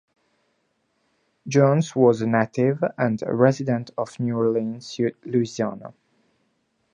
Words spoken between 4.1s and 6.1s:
New Orleans, Louisiana.